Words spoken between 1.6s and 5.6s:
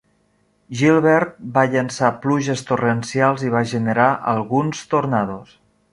llençar pluges torrencials i va generar alguns tornados.